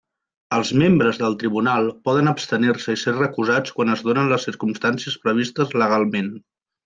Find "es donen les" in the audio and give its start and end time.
3.97-4.49